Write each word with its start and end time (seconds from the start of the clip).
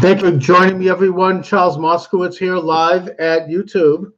Thank 0.00 0.22
you 0.22 0.30
for 0.30 0.38
joining 0.38 0.78
me, 0.78 0.88
everyone. 0.88 1.42
Charles 1.42 1.76
Moscowitz 1.76 2.38
here 2.38 2.54
live 2.54 3.08
at 3.18 3.48
YouTube, 3.48 4.12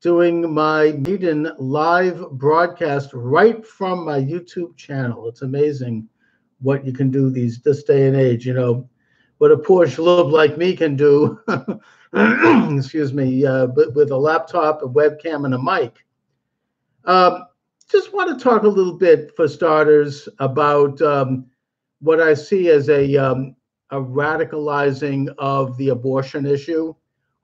doing 0.00 0.52
my 0.52 0.90
maiden 0.98 1.52
live 1.58 2.28
broadcast 2.32 3.10
right 3.12 3.64
from 3.64 4.04
my 4.04 4.18
YouTube 4.18 4.76
channel. 4.76 5.28
It's 5.28 5.42
amazing 5.42 6.08
what 6.60 6.84
you 6.84 6.92
can 6.92 7.08
do 7.08 7.30
these 7.30 7.60
this 7.60 7.84
day 7.84 8.08
and 8.08 8.16
age. 8.16 8.44
You 8.44 8.54
know, 8.54 8.90
what 9.38 9.52
a 9.52 9.58
poor 9.58 9.86
schlub 9.86 10.32
like 10.32 10.58
me 10.58 10.74
can 10.74 10.96
do, 10.96 11.40
excuse 12.76 13.12
me, 13.12 13.46
uh, 13.46 13.68
but 13.68 13.94
with 13.94 14.10
a 14.10 14.16
laptop, 14.16 14.82
a 14.82 14.88
webcam, 14.88 15.44
and 15.44 15.54
a 15.54 15.62
mic. 15.62 16.04
Um, 17.04 17.44
just 17.88 18.12
want 18.12 18.36
to 18.36 18.42
talk 18.42 18.64
a 18.64 18.68
little 18.68 18.98
bit, 18.98 19.36
for 19.36 19.46
starters, 19.46 20.28
about 20.40 21.00
um, 21.00 21.46
what 22.00 22.20
I 22.20 22.34
see 22.34 22.70
as 22.70 22.88
a 22.88 23.16
um, 23.16 23.54
a 23.90 24.00
radicalizing 24.00 25.28
of 25.38 25.76
the 25.76 25.88
abortion 25.88 26.46
issue 26.46 26.94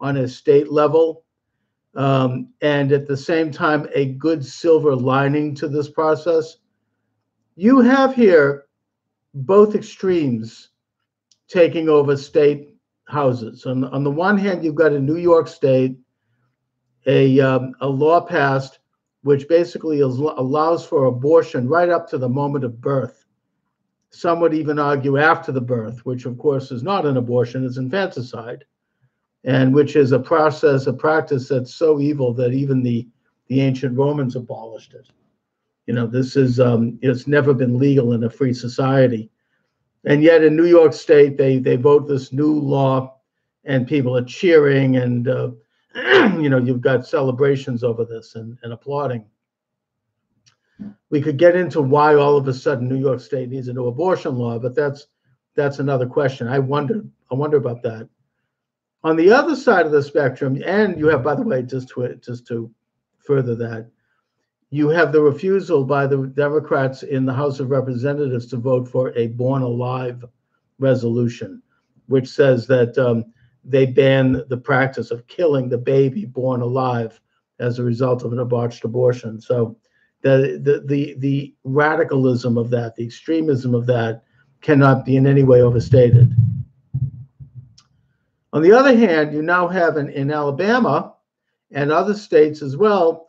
on 0.00 0.18
a 0.18 0.28
state 0.28 0.70
level. 0.70 1.24
Um, 1.94 2.52
and 2.60 2.92
at 2.92 3.06
the 3.06 3.16
same 3.16 3.50
time, 3.50 3.88
a 3.94 4.06
good 4.06 4.44
silver 4.44 4.94
lining 4.94 5.54
to 5.56 5.68
this 5.68 5.88
process. 5.88 6.56
You 7.56 7.80
have 7.80 8.14
here 8.14 8.66
both 9.34 9.74
extremes 9.74 10.70
taking 11.48 11.88
over 11.88 12.16
state 12.16 12.76
houses. 13.06 13.64
On, 13.66 13.84
on 13.84 14.04
the 14.04 14.10
one 14.10 14.36
hand, 14.36 14.64
you've 14.64 14.74
got 14.74 14.92
a 14.92 15.00
New 15.00 15.16
York 15.16 15.48
State, 15.48 15.96
a, 17.06 17.40
um, 17.40 17.72
a 17.80 17.86
law 17.86 18.20
passed 18.20 18.78
which 19.26 19.48
basically 19.48 20.02
allows 20.02 20.86
for 20.86 21.06
abortion 21.06 21.68
right 21.68 21.88
up 21.88 22.08
to 22.08 22.16
the 22.16 22.28
moment 22.28 22.62
of 22.62 22.80
birth 22.80 23.25
some 24.10 24.40
would 24.40 24.54
even 24.54 24.78
argue 24.78 25.18
after 25.18 25.52
the 25.52 25.60
birth, 25.60 26.04
which 26.06 26.26
of 26.26 26.38
course 26.38 26.70
is 26.70 26.82
not 26.82 27.06
an 27.06 27.16
abortion, 27.16 27.64
it's 27.64 27.76
infanticide, 27.76 28.64
and 29.44 29.74
which 29.74 29.96
is 29.96 30.12
a 30.12 30.18
process, 30.18 30.86
a 30.86 30.92
practice 30.92 31.48
that's 31.48 31.74
so 31.74 32.00
evil 32.00 32.32
that 32.34 32.52
even 32.52 32.82
the, 32.82 33.08
the 33.48 33.60
ancient 33.60 33.96
Romans 33.96 34.36
abolished 34.36 34.94
it. 34.94 35.08
You 35.86 35.94
know, 35.94 36.06
this 36.06 36.34
is, 36.34 36.58
um, 36.58 36.98
it's 37.02 37.26
never 37.26 37.54
been 37.54 37.78
legal 37.78 38.12
in 38.12 38.24
a 38.24 38.30
free 38.30 38.52
society. 38.52 39.30
And 40.04 40.22
yet 40.22 40.42
in 40.42 40.56
New 40.56 40.66
York 40.66 40.92
State, 40.92 41.36
they, 41.36 41.58
they 41.58 41.76
vote 41.76 42.08
this 42.08 42.32
new 42.32 42.58
law 42.58 43.18
and 43.64 43.86
people 43.86 44.16
are 44.16 44.24
cheering 44.24 44.96
and, 44.96 45.28
uh, 45.28 45.50
you 45.94 46.48
know, 46.48 46.58
you've 46.58 46.80
got 46.80 47.06
celebrations 47.06 47.84
over 47.84 48.04
this 48.04 48.34
and, 48.34 48.58
and 48.62 48.72
applauding 48.72 49.24
we 51.10 51.20
could 51.20 51.38
get 51.38 51.56
into 51.56 51.80
why 51.80 52.14
all 52.14 52.36
of 52.36 52.48
a 52.48 52.54
sudden 52.54 52.88
New 52.88 52.98
York 52.98 53.20
State 53.20 53.48
needs 53.48 53.68
a 53.68 53.72
new 53.72 53.86
abortion 53.86 54.36
law, 54.36 54.58
but 54.58 54.74
that's 54.74 55.06
that's 55.54 55.78
another 55.78 56.06
question. 56.06 56.48
I 56.48 56.58
wonder 56.58 57.04
I 57.30 57.34
wonder 57.34 57.56
about 57.56 57.82
that. 57.82 58.08
On 59.04 59.16
the 59.16 59.30
other 59.30 59.54
side 59.54 59.86
of 59.86 59.92
the 59.92 60.02
spectrum, 60.02 60.60
and 60.64 60.98
you 60.98 61.06
have, 61.06 61.22
by 61.22 61.34
the 61.34 61.42
way, 61.42 61.62
just 61.62 61.88
to 61.90 62.16
just 62.16 62.46
to 62.48 62.70
further 63.18 63.54
that, 63.54 63.90
you 64.70 64.88
have 64.88 65.12
the 65.12 65.20
refusal 65.20 65.84
by 65.84 66.06
the 66.06 66.26
Democrats 66.26 67.02
in 67.02 67.24
the 67.24 67.32
House 67.32 67.60
of 67.60 67.70
Representatives 67.70 68.46
to 68.48 68.56
vote 68.56 68.88
for 68.88 69.12
a 69.16 69.28
born 69.28 69.62
alive 69.62 70.24
resolution, 70.78 71.62
which 72.06 72.28
says 72.28 72.66
that 72.66 72.98
um, 72.98 73.24
they 73.64 73.86
ban 73.86 74.42
the 74.48 74.56
practice 74.56 75.10
of 75.10 75.26
killing 75.26 75.68
the 75.68 75.78
baby 75.78 76.24
born 76.24 76.60
alive 76.60 77.20
as 77.58 77.78
a 77.78 77.84
result 77.84 78.22
of 78.22 78.32
an 78.32 78.48
botched 78.48 78.84
abortion. 78.84 79.40
So 79.40 79.76
the, 80.26 80.58
the, 80.60 80.82
the, 80.86 81.14
the 81.18 81.54
radicalism 81.62 82.58
of 82.58 82.68
that, 82.70 82.96
the 82.96 83.04
extremism 83.04 83.74
of 83.74 83.86
that, 83.86 84.24
cannot 84.60 85.04
be 85.04 85.16
in 85.16 85.26
any 85.26 85.44
way 85.44 85.62
overstated. 85.62 86.34
On 88.52 88.62
the 88.62 88.72
other 88.72 88.96
hand, 88.96 89.32
you 89.32 89.42
now 89.42 89.68
have 89.68 89.96
in, 89.96 90.08
in 90.08 90.32
Alabama 90.32 91.14
and 91.70 91.92
other 91.92 92.14
states 92.14 92.60
as 92.62 92.76
well 92.76 93.28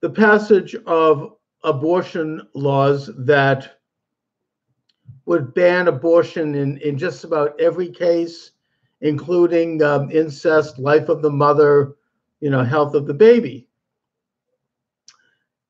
the 0.00 0.10
passage 0.10 0.74
of 0.86 1.36
abortion 1.64 2.46
laws 2.54 3.10
that 3.16 3.78
would 5.24 5.54
ban 5.54 5.88
abortion 5.88 6.54
in, 6.54 6.76
in 6.78 6.98
just 6.98 7.24
about 7.24 7.58
every 7.60 7.88
case, 7.88 8.50
including 9.00 9.80
um, 9.82 10.10
incest, 10.10 10.78
life 10.78 11.08
of 11.08 11.22
the 11.22 11.30
mother, 11.30 11.94
you 12.40 12.50
know, 12.50 12.64
health 12.64 12.94
of 12.94 13.06
the 13.06 13.14
baby 13.14 13.68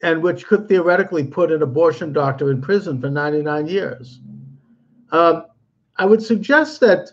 and 0.03 0.23
which 0.23 0.47
could 0.47 0.69
theoretically 0.69 1.25
put 1.25 1.53
an 1.53 1.63
abortion 1.63 2.13
doctor 2.13 2.51
in 2.51 2.61
prison 2.61 3.01
for 3.01 3.09
99 3.09 3.69
years. 3.69 4.21
Um, 5.13 5.47
I 5.97 6.05
would 6.07 6.23
suggest 6.23 6.81
that 6.81 7.11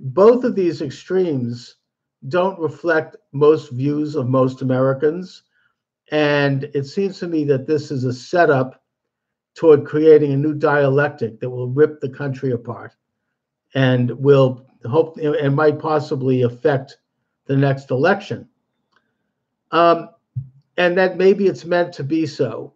both 0.00 0.42
of 0.42 0.56
these 0.56 0.82
extremes 0.82 1.76
don't 2.28 2.58
reflect 2.58 3.16
most 3.32 3.70
views 3.70 4.16
of 4.16 4.28
most 4.28 4.62
Americans. 4.62 5.42
And 6.10 6.64
it 6.74 6.84
seems 6.84 7.18
to 7.20 7.28
me 7.28 7.44
that 7.44 7.66
this 7.66 7.90
is 7.90 8.04
a 8.04 8.12
setup 8.12 8.82
toward 9.54 9.86
creating 9.86 10.32
a 10.32 10.36
new 10.36 10.54
dialectic 10.54 11.38
that 11.40 11.50
will 11.50 11.68
rip 11.68 12.00
the 12.00 12.08
country 12.08 12.52
apart 12.52 12.94
and 13.74 14.10
will 14.10 14.66
hope 14.84 15.16
and 15.18 15.54
might 15.54 15.78
possibly 15.78 16.42
affect 16.42 16.98
the 17.46 17.56
next 17.56 17.90
election. 17.90 18.48
Um, 19.70 20.10
and 20.76 20.96
that 20.98 21.16
maybe 21.16 21.46
it's 21.46 21.64
meant 21.64 21.92
to 21.94 22.04
be 22.04 22.26
so. 22.26 22.74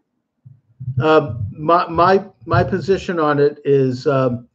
Um, 1.00 1.46
my 1.50 1.88
my 1.88 2.24
my 2.44 2.62
position 2.64 3.18
on 3.18 3.38
it 3.38 3.58
is, 3.64 4.06
um, 4.06 4.48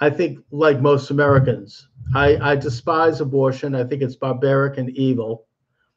I 0.00 0.10
think, 0.10 0.38
like 0.50 0.80
most 0.80 1.10
Americans, 1.10 1.88
I, 2.14 2.36
I 2.36 2.56
despise 2.56 3.20
abortion. 3.20 3.74
I 3.74 3.84
think 3.84 4.02
it's 4.02 4.16
barbaric 4.16 4.78
and 4.78 4.90
evil, 4.90 5.46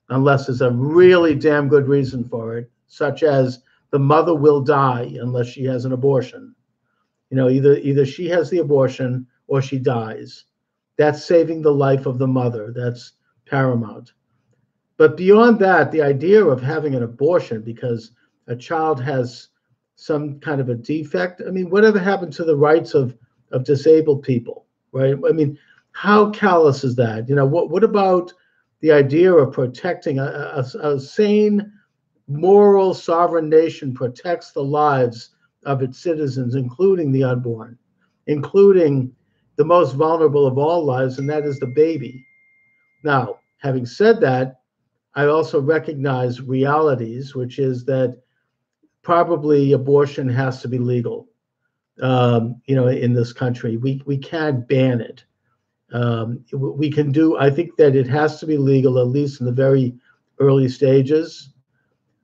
unless 0.10 0.48
there's 0.48 0.62
a 0.62 0.72
really 0.72 1.36
damn 1.36 1.68
good 1.70 1.88
reason 1.88 2.24
for 2.24 2.58
it, 2.58 2.72
such 2.88 3.24
as 3.24 3.64
the 3.92 4.00
mother 4.00 4.34
will 4.36 4.62
die 4.62 5.14
unless 5.22 5.48
she 5.48 5.64
has 5.66 5.86
an 5.86 5.92
abortion. 5.94 6.56
You 7.30 7.38
know, 7.38 7.50
either 7.50 7.78
either 7.78 8.06
she 8.06 8.28
has 8.30 8.50
the 8.50 8.60
abortion 8.60 9.28
or 9.48 9.62
she 9.62 9.80
dies. 9.80 10.46
That's 10.98 11.24
saving 11.24 11.62
the 11.62 11.74
life 11.74 12.06
of 12.06 12.18
the 12.18 12.28
mother. 12.28 12.74
That's 12.76 13.14
paramount. 13.46 14.14
But 15.02 15.18
beyond 15.18 15.58
that, 15.62 15.92
the 15.92 16.04
idea 16.04 16.46
of 16.46 16.62
having 16.62 16.94
an 16.94 17.02
abortion 17.02 17.64
because 17.64 18.12
a 18.46 18.56
child 18.56 19.02
has 19.02 19.48
some 19.96 20.40
kind 20.42 20.62
of 20.62 20.70
a 20.70 20.76
defect, 20.76 21.42
I 21.42 21.50
mean, 21.50 21.72
whatever 21.72 21.98
happened 21.98 22.34
to 22.34 22.44
the 22.44 22.56
rights 22.56 22.94
of, 22.94 23.18
of 23.52 23.64
disabled 23.64 24.22
people, 24.22 24.68
right? 24.92 25.16
I 25.28 25.32
mean, 25.32 25.58
how 25.94 26.30
callous 26.30 26.84
is 26.84 26.96
that? 26.98 27.28
You 27.28 27.34
know, 27.34 27.48
what, 27.48 27.72
what 27.72 27.84
about 27.84 28.32
the 28.82 28.92
idea 28.92 29.34
of 29.34 29.52
protecting 29.52 30.20
a, 30.20 30.24
a, 30.24 30.78
a 30.88 31.00
sane, 31.00 31.74
moral, 32.28 32.94
sovereign 32.94 33.50
nation 33.50 33.96
protects 33.96 34.52
the 34.52 34.64
lives 34.64 35.32
of 35.66 35.82
its 35.82 35.98
citizens, 35.98 36.54
including 36.54 37.12
the 37.12 37.24
unborn, 37.24 37.76
including 38.28 39.12
the 39.56 39.66
most 39.66 39.96
vulnerable 39.96 40.46
of 40.46 40.60
all 40.60 40.86
lives, 40.86 41.18
and 41.18 41.28
that 41.28 41.44
is 41.44 41.58
the 41.58 41.74
baby. 41.76 42.24
Now, 43.04 43.40
having 43.58 43.88
said 43.88 44.22
that, 44.22 44.61
I 45.16 45.26
also 45.26 45.60
recognize 45.60 46.42
realities, 46.42 47.36
which 47.36 47.60
is 47.60 47.84
that 47.86 48.18
probably 49.02 49.74
abortion 49.74 50.30
has 50.30 50.62
to 50.62 50.68
be 50.68 50.78
legal. 50.78 51.28
Um, 52.02 52.62
you 52.66 52.76
know, 52.76 52.88
in 52.88 53.14
this 53.14 53.34
country, 53.34 53.78
we 53.78 54.02
we 54.06 54.18
can't 54.18 54.68
ban 54.68 55.02
it. 55.02 55.26
Um, 55.92 56.44
we 56.54 56.90
can 56.90 57.12
do. 57.12 57.38
I 57.38 57.50
think 57.50 57.76
that 57.76 57.96
it 57.96 58.08
has 58.08 58.40
to 58.40 58.46
be 58.46 58.58
legal, 58.58 58.98
at 59.00 59.08
least 59.08 59.42
in 59.42 59.46
the 59.46 59.52
very 59.52 59.94
early 60.40 60.70
stages. 60.70 61.50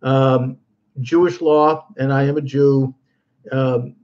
Um, 0.02 0.58
Jewish 1.02 1.42
law, 1.42 1.88
and 1.98 2.12
I 2.14 2.24
am 2.24 2.38
a 2.38 2.42
Jew, 2.42 2.96
um, 3.52 3.96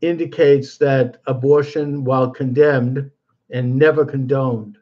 indicates 0.00 0.76
that 0.78 1.18
abortion, 1.26 2.04
while 2.04 2.30
condemned 2.30 3.10
and 3.50 3.76
never 3.76 4.04
condoned, 4.04 4.78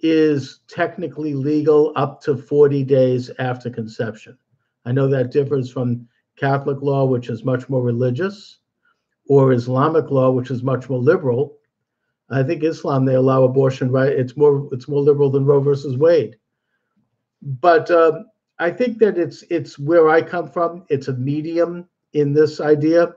is 0.00 0.60
technically 0.68 1.34
legal 1.34 1.92
up 1.96 2.20
to 2.22 2.36
40 2.36 2.84
days 2.84 3.30
after 3.38 3.70
conception. 3.70 4.36
I 4.84 4.92
know 4.92 5.08
that 5.08 5.32
differs 5.32 5.70
from 5.70 6.06
Catholic 6.36 6.82
law, 6.82 7.06
which 7.06 7.28
is 7.28 7.44
much 7.44 7.68
more 7.68 7.82
religious, 7.82 8.58
or 9.28 9.52
Islamic 9.52 10.10
law, 10.10 10.30
which 10.30 10.50
is 10.50 10.62
much 10.62 10.88
more 10.88 11.00
liberal. 11.00 11.58
I 12.30 12.42
think 12.42 12.62
Islam 12.62 13.04
they 13.04 13.14
allow 13.14 13.44
abortion 13.44 13.90
right. 13.90 14.12
It's 14.12 14.36
more 14.36 14.68
it's 14.72 14.88
more 14.88 15.00
liberal 15.00 15.30
than 15.30 15.46
Roe 15.46 15.60
versus 15.60 15.96
Wade. 15.96 16.36
But 17.42 17.90
uh, 17.90 18.24
I 18.58 18.70
think 18.70 18.98
that 18.98 19.18
it's 19.18 19.42
it's 19.50 19.78
where 19.78 20.08
I 20.08 20.22
come 20.22 20.48
from. 20.48 20.84
It's 20.88 21.08
a 21.08 21.14
medium 21.14 21.88
in 22.12 22.32
this 22.32 22.60
idea 22.60 23.14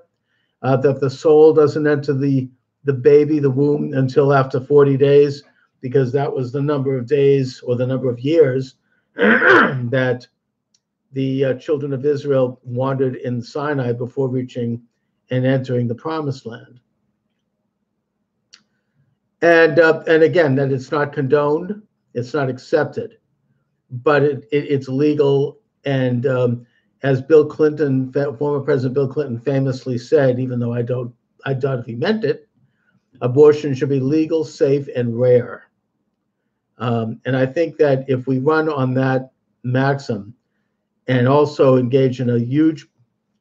uh, 0.61 0.77
that 0.77 0.99
the 0.99 1.09
soul 1.09 1.53
doesn't 1.53 1.87
enter 1.87 2.13
the 2.13 2.49
the 2.85 2.93
baby, 2.93 3.39
the 3.39 3.49
womb, 3.49 3.93
until 3.93 4.33
after 4.33 4.59
40 4.59 4.97
days 4.97 5.43
because 5.81 6.11
that 6.11 6.33
was 6.33 6.51
the 6.51 6.61
number 6.61 6.97
of 6.97 7.05
days 7.07 7.61
or 7.61 7.75
the 7.75 7.87
number 7.87 8.09
of 8.09 8.19
years 8.19 8.75
that 9.15 10.27
the 11.13 11.45
uh, 11.45 11.53
children 11.55 11.93
of 11.93 12.05
Israel 12.05 12.59
wandered 12.63 13.15
in 13.15 13.41
Sinai 13.41 13.93
before 13.93 14.29
reaching 14.29 14.81
and 15.31 15.45
entering 15.45 15.87
the 15.87 15.95
promised 15.95 16.45
land. 16.45 16.79
and 19.41 19.79
uh, 19.79 20.03
and 20.07 20.23
again 20.23 20.55
that 20.55 20.71
it's 20.71 20.91
not 20.91 21.13
condoned, 21.13 21.81
it's 22.13 22.33
not 22.33 22.49
accepted, 22.49 23.17
but 23.91 24.23
it, 24.23 24.47
it 24.51 24.65
it's 24.65 24.87
legal. 24.87 25.59
And 25.85 26.25
um, 26.27 26.65
as 27.03 27.21
Bill 27.21 27.45
Clinton, 27.45 28.11
former 28.11 28.59
President 28.59 28.93
Bill 28.93 29.07
Clinton, 29.07 29.39
famously 29.39 29.97
said, 29.97 30.39
even 30.39 30.59
though 30.59 30.73
I 30.73 30.81
don't, 30.81 31.13
I 31.45 31.53
doubt 31.53 31.79
if 31.79 31.85
he 31.85 31.95
meant 31.95 32.25
it, 32.25 32.49
abortion 33.21 33.73
should 33.73 33.89
be 33.89 34.01
legal, 34.01 34.43
safe, 34.43 34.87
and 34.93 35.17
rare. 35.17 35.68
Um, 36.79 37.19
and 37.25 37.35
I 37.35 37.45
think 37.45 37.77
that 37.77 38.05
if 38.09 38.25
we 38.25 38.39
run 38.39 38.69
on 38.69 38.93
that 38.95 39.31
maxim 39.63 40.33
and 41.07 41.27
also 41.27 41.77
engage 41.77 42.21
in 42.21 42.29
a 42.29 42.39
huge 42.39 42.87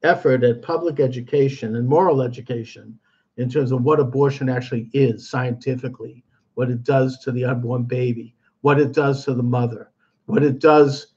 effort 0.03 0.43
at 0.43 0.61
public 0.61 0.99
education 0.99 1.75
and 1.75 1.87
moral 1.87 2.21
education 2.21 2.97
in 3.37 3.49
terms 3.49 3.71
of 3.71 3.83
what 3.83 3.99
abortion 3.99 4.49
actually 4.49 4.89
is 4.93 5.29
scientifically, 5.29 6.23
what 6.55 6.69
it 6.69 6.83
does 6.83 7.19
to 7.19 7.31
the 7.31 7.45
unborn 7.45 7.83
baby, 7.83 8.35
what 8.61 8.79
it 8.79 8.91
does 8.91 9.23
to 9.25 9.33
the 9.33 9.43
mother, 9.43 9.91
what 10.25 10.43
it 10.43 10.59
does 10.59 11.13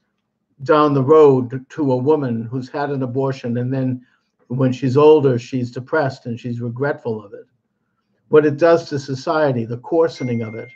down 0.63 0.93
the 0.93 1.03
road 1.03 1.65
to 1.69 1.91
a 1.91 1.97
woman 1.97 2.43
who's 2.43 2.69
had 2.69 2.89
an 2.89 3.03
abortion 3.03 3.57
and 3.57 3.73
then 3.73 4.05
when 4.47 4.71
she's 4.71 4.97
older, 4.97 5.39
she's 5.39 5.71
depressed 5.71 6.25
and 6.25 6.39
she's 6.39 6.61
regretful 6.61 7.23
of 7.23 7.33
it, 7.33 7.45
what 8.29 8.45
it 8.45 8.57
does 8.57 8.87
to 8.89 8.99
society, 8.99 9.65
the 9.65 9.77
coarsening 9.77 10.41
of 10.41 10.55
it. 10.55 10.69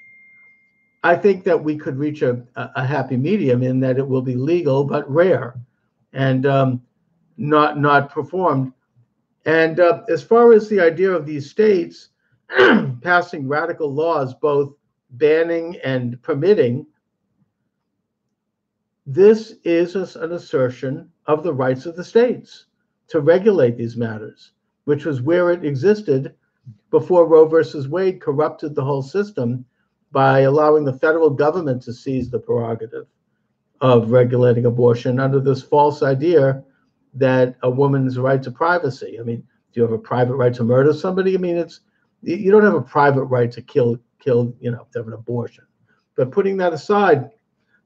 I 1.03 1.15
think 1.15 1.43
that 1.43 1.63
we 1.63 1.77
could 1.77 1.97
reach 1.97 2.21
a, 2.21 2.43
a 2.55 2.85
happy 2.85 3.17
medium 3.17 3.63
in 3.63 3.79
that 3.81 3.97
it 3.97 4.07
will 4.07 4.21
be 4.21 4.35
legal 4.35 4.83
but 4.83 5.09
rare 5.09 5.59
and 6.13 6.45
um, 6.45 6.81
not 7.37 7.79
not 7.79 8.11
performed. 8.11 8.73
And 9.45 9.79
uh, 9.79 10.01
as 10.09 10.23
far 10.23 10.53
as 10.53 10.67
the 10.67 10.79
idea 10.79 11.11
of 11.11 11.25
these 11.25 11.49
states 11.49 12.09
passing 13.01 13.47
radical 13.47 13.93
laws, 13.93 14.33
both 14.33 14.73
banning 15.11 15.77
and 15.83 16.21
permitting, 16.21 16.85
this 19.05 19.53
is 19.63 19.95
an 19.95 20.33
assertion 20.33 21.09
of 21.27 21.43
the 21.43 21.53
rights 21.53 21.85
of 21.85 21.95
the 21.95 22.03
states 22.03 22.65
to 23.07 23.21
regulate 23.21 23.77
these 23.77 23.95
matters, 23.95 24.51
which 24.83 25.05
was 25.05 25.21
where 25.21 25.51
it 25.51 25.63
existed 25.63 26.33
before 26.89 27.25
Roe 27.25 27.45
versus 27.45 27.87
Wade 27.87 28.19
corrupted 28.19 28.75
the 28.75 28.83
whole 28.83 29.01
system 29.01 29.63
by 30.17 30.39
allowing 30.39 30.83
the 30.83 30.97
federal 30.97 31.29
government 31.29 31.79
to 31.79 31.93
seize 31.93 32.27
the 32.27 32.39
prerogative 32.39 33.05
of 33.81 34.09
regulating 34.09 34.65
abortion 34.65 35.19
under 35.19 35.39
this 35.39 35.61
false 35.61 36.01
idea 36.01 36.63
that 37.13 37.55
a 37.61 37.69
woman's 37.69 38.17
right 38.17 38.41
to 38.41 38.49
privacy. 38.49 39.19
I 39.19 39.23
mean, 39.23 39.41
do 39.71 39.79
you 39.79 39.83
have 39.83 39.91
a 39.91 39.99
private 39.99 40.33
right 40.33 40.55
to 40.55 40.63
murder 40.63 40.91
somebody? 40.91 41.35
I 41.35 41.37
mean, 41.37 41.55
it's 41.55 41.81
you 42.23 42.49
don't 42.49 42.63
have 42.63 42.73
a 42.73 42.81
private 42.81 43.25
right 43.25 43.51
to 43.51 43.61
kill 43.61 43.99
kill 44.17 44.55
you 44.59 44.71
know 44.71 44.87
to 44.91 44.97
have 44.97 45.07
an 45.07 45.13
abortion. 45.13 45.65
But 46.15 46.31
putting 46.31 46.57
that 46.57 46.73
aside, 46.73 47.29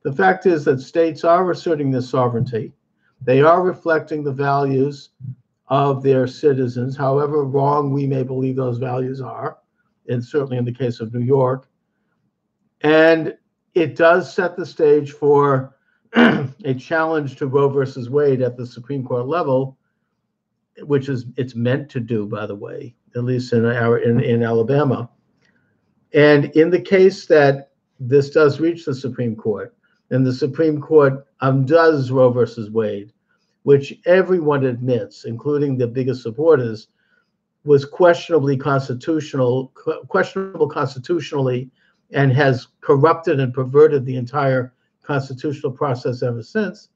the 0.03 0.13
fact 0.13 0.45
is 0.45 0.63
that 0.63 0.79
states 0.79 1.25
are 1.25 1.51
asserting 1.51 1.91
this 1.91 2.09
sovereignty. 2.09 2.71
They 3.21 3.41
are 3.41 3.61
reflecting 3.61 4.23
the 4.23 4.31
values 4.31 5.09
of 5.67 6.01
their 6.01 6.27
citizens, 6.27 6.95
however 6.95 7.43
wrong 7.43 7.91
we 7.91 8.07
may 8.07 8.23
believe 8.23 8.55
those 8.55 8.77
values 8.77 9.19
are, 9.19 9.57
and 10.07 10.23
certainly 10.23 10.55
in 10.55 10.63
the 10.63 10.73
case 10.73 11.01
of 11.01 11.13
New 11.13 11.25
York. 11.25 11.67
And 12.83 13.37
it 13.73 13.95
does 13.95 14.33
set 14.33 14.57
the 14.57 14.65
stage 14.65 15.11
for 15.11 15.75
a 16.15 16.73
challenge 16.77 17.35
to 17.37 17.47
Roe 17.47 17.69
versus 17.69 18.09
Wade 18.09 18.41
at 18.41 18.57
the 18.57 18.65
Supreme 18.65 19.05
Court 19.05 19.27
level, 19.27 19.77
which 20.83 21.09
is 21.09 21.25
it's 21.37 21.55
meant 21.55 21.89
to 21.91 21.99
do, 21.99 22.25
by 22.25 22.45
the 22.45 22.55
way, 22.55 22.95
at 23.15 23.23
least 23.23 23.53
in 23.53 23.65
our 23.65 23.99
in, 23.99 24.19
in 24.19 24.43
Alabama. 24.43 25.09
And 26.13 26.45
in 26.55 26.69
the 26.69 26.81
case 26.81 27.25
that 27.27 27.71
this 27.99 28.31
does 28.31 28.59
reach 28.59 28.85
the 28.85 28.95
Supreme 28.95 29.35
Court, 29.35 29.73
and 30.09 30.25
the 30.25 30.33
Supreme 30.33 30.81
Court 30.81 31.25
undoes 31.39 32.11
Roe 32.11 32.31
versus 32.31 32.69
Wade, 32.69 33.13
which 33.63 33.99
everyone 34.05 34.65
admits, 34.65 35.25
including 35.25 35.77
the 35.77 35.87
biggest 35.87 36.23
supporters, 36.23 36.87
was 37.63 37.85
questionably 37.85 38.57
constitutional, 38.57 39.71
questionable 40.07 40.67
constitutionally, 40.67 41.69
and 42.11 42.31
has 42.31 42.67
corrupted 42.81 43.39
and 43.39 43.53
perverted 43.53 44.05
the 44.05 44.15
entire 44.15 44.73
constitutional 45.03 45.71
process 45.71 46.23
ever 46.23 46.43
since, 46.43 46.89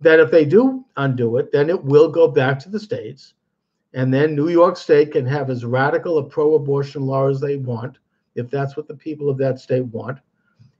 that 0.00 0.20
if 0.20 0.30
they 0.30 0.44
do 0.44 0.84
undo 0.96 1.36
it, 1.36 1.50
then 1.52 1.70
it 1.70 1.84
will 1.84 2.08
go 2.08 2.28
back 2.28 2.58
to 2.58 2.68
the 2.68 2.80
states. 2.80 3.34
And 3.94 4.12
then 4.12 4.34
New 4.34 4.48
York 4.48 4.76
State 4.76 5.12
can 5.12 5.24
have 5.26 5.50
as 5.50 5.64
radical 5.64 6.18
a 6.18 6.22
pro 6.22 6.54
abortion 6.54 7.02
law 7.06 7.28
as 7.28 7.40
they 7.40 7.56
want, 7.56 7.98
if 8.34 8.50
that's 8.50 8.76
what 8.76 8.88
the 8.88 8.96
people 8.96 9.30
of 9.30 9.38
that 9.38 9.60
state 9.60 9.86
want. 9.86 10.18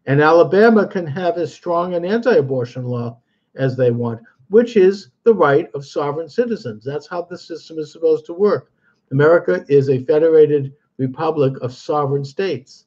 And 0.06 0.21
Alabama 0.21 0.87
can 0.87 1.06
have 1.06 1.38
as 1.38 1.55
strong 1.55 1.94
an 1.94 2.05
anti 2.05 2.35
abortion 2.35 2.85
law 2.85 3.19
as 3.55 3.76
they 3.76 3.91
want, 3.91 4.21
which 4.49 4.76
is 4.76 5.11
the 5.23 5.35
right 5.35 5.71
of 5.75 5.87
sovereign 5.87 6.29
citizens. 6.29 6.85
That's 6.85 7.06
how 7.06 7.23
the 7.23 7.38
system 7.38 7.79
is 7.79 7.93
supposed 7.93 8.26
to 8.26 8.35
work. 8.35 8.73
America 9.12 9.65
is 9.69 9.88
a 9.88 10.05
federated 10.05 10.75
republic 10.99 11.55
of 11.62 11.73
sovereign 11.73 12.25
states. 12.25 12.87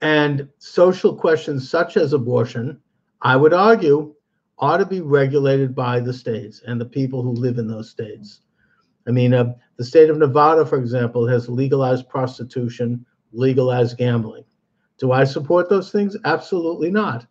And 0.00 0.48
social 0.58 1.14
questions 1.14 1.68
such 1.68 1.96
as 1.96 2.12
abortion, 2.12 2.80
I 3.22 3.36
would 3.36 3.52
argue, 3.52 4.14
ought 4.58 4.78
to 4.78 4.86
be 4.86 5.00
regulated 5.00 5.74
by 5.74 6.00
the 6.00 6.12
states 6.12 6.62
and 6.66 6.80
the 6.80 6.84
people 6.86 7.22
who 7.22 7.32
live 7.32 7.58
in 7.58 7.68
those 7.68 7.90
states. 7.90 8.40
I 9.06 9.10
mean, 9.10 9.32
uh, 9.32 9.54
the 9.76 9.84
state 9.84 10.10
of 10.10 10.18
Nevada, 10.18 10.66
for 10.66 10.78
example, 10.78 11.26
has 11.26 11.48
legalized 11.48 12.08
prostitution, 12.08 13.04
legalized 13.32 13.96
gambling. 13.96 14.44
Do 14.98 15.12
I 15.12 15.24
support 15.24 15.68
those 15.68 15.90
things? 15.90 16.16
Absolutely 16.24 16.90
not. 16.90 17.26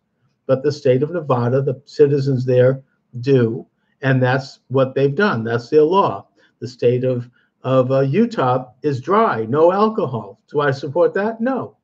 But 0.46 0.62
the 0.62 0.72
state 0.72 1.02
of 1.02 1.10
Nevada, 1.10 1.62
the 1.62 1.80
citizens 1.84 2.44
there 2.44 2.82
do, 3.20 3.66
and 4.02 4.22
that's 4.22 4.60
what 4.68 4.94
they've 4.94 5.14
done. 5.14 5.44
That's 5.44 5.68
their 5.68 5.82
law. 5.82 6.28
The 6.60 6.68
state 6.68 7.04
of 7.04 7.30
of 7.64 7.90
uh, 7.90 8.00
Utah 8.00 8.66
is 8.82 9.00
dry, 9.00 9.44
no 9.46 9.72
alcohol. 9.72 10.40
Do 10.50 10.60
I 10.60 10.70
support 10.70 11.12
that? 11.14 11.40
No. 11.40 11.76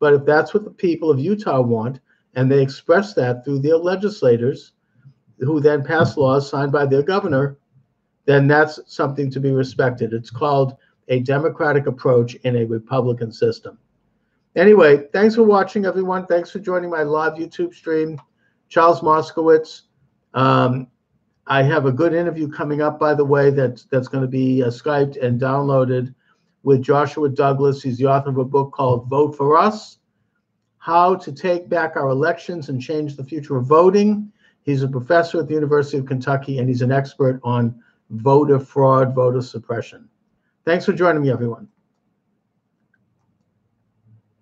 But 0.00 0.14
if 0.14 0.24
that's 0.24 0.52
what 0.52 0.64
the 0.64 0.70
people 0.70 1.10
of 1.10 1.20
Utah 1.20 1.60
want, 1.60 2.00
and 2.34 2.50
they 2.50 2.62
express 2.62 3.14
that 3.14 3.44
through 3.44 3.60
their 3.60 3.76
legislators, 3.76 4.72
who 5.38 5.60
then 5.60 5.84
pass 5.84 6.16
laws 6.16 6.48
signed 6.48 6.72
by 6.72 6.86
their 6.86 7.02
governor, 7.02 7.56
then 8.24 8.46
that's 8.46 8.80
something 8.86 9.30
to 9.30 9.40
be 9.40 9.52
respected. 9.52 10.12
It's 10.12 10.30
called 10.30 10.76
a 11.08 11.20
democratic 11.20 11.86
approach 11.86 12.34
in 12.36 12.56
a 12.56 12.64
Republican 12.64 13.32
system. 13.32 13.78
Anyway, 14.56 15.06
thanks 15.12 15.34
for 15.34 15.44
watching, 15.44 15.86
everyone. 15.86 16.26
Thanks 16.26 16.50
for 16.50 16.58
joining 16.58 16.90
my 16.90 17.02
live 17.02 17.34
YouTube 17.34 17.74
stream. 17.74 18.20
Charles 18.68 19.00
Moscowitz. 19.00 19.82
Um, 20.34 20.88
I 21.46 21.62
have 21.62 21.86
a 21.86 21.92
good 21.92 22.14
interview 22.14 22.48
coming 22.48 22.80
up, 22.80 22.98
by 22.98 23.14
the 23.14 23.24
way, 23.24 23.50
that's, 23.50 23.84
that's 23.84 24.08
going 24.08 24.22
to 24.22 24.28
be 24.28 24.62
uh, 24.62 24.68
Skyped 24.68 25.20
and 25.22 25.40
downloaded 25.40 26.14
with 26.62 26.82
Joshua 26.82 27.28
Douglas. 27.28 27.82
He's 27.82 27.98
the 27.98 28.06
author 28.06 28.30
of 28.30 28.38
a 28.38 28.44
book 28.44 28.72
called 28.72 29.08
Vote 29.08 29.36
for 29.36 29.56
Us 29.56 29.98
How 30.78 31.14
to 31.16 31.32
Take 31.32 31.68
Back 31.68 31.96
Our 31.96 32.08
Elections 32.08 32.68
and 32.68 32.80
Change 32.80 33.16
the 33.16 33.24
Future 33.24 33.56
of 33.56 33.66
Voting. 33.66 34.30
He's 34.62 34.82
a 34.82 34.88
professor 34.88 35.40
at 35.40 35.48
the 35.48 35.54
University 35.54 35.98
of 35.98 36.06
Kentucky 36.06 36.58
and 36.58 36.68
he's 36.68 36.82
an 36.82 36.92
expert 36.92 37.40
on 37.42 37.82
voter 38.10 38.58
fraud, 38.58 39.14
voter 39.14 39.40
suppression. 39.40 40.08
Thanks 40.64 40.84
for 40.84 40.92
joining 40.92 41.22
me, 41.22 41.30
everyone. 41.30 41.68